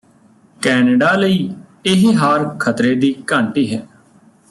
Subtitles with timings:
[0.61, 1.49] Canada ਲਈ
[1.85, 3.81] ਇਹ ਹਾਰ ਖ਼ਤਰੇ ਦੀ ਘੰਟੀ ਹੈ